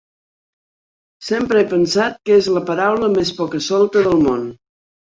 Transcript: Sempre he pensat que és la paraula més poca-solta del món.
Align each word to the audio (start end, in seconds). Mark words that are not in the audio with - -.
Sempre 1.27 1.61
he 1.61 1.67
pensat 1.75 2.19
que 2.25 2.39
és 2.41 2.51
la 2.57 2.65
paraula 2.73 3.13
més 3.21 3.35
poca-solta 3.43 4.07
del 4.11 4.23
món. 4.29 4.53